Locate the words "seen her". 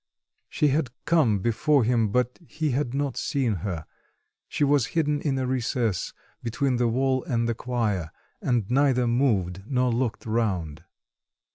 3.17-3.85